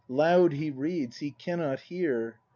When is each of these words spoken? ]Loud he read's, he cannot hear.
]Loud 0.07 0.53
he 0.53 0.71
read's, 0.71 1.17
he 1.17 1.29
cannot 1.29 1.79
hear. 1.81 2.39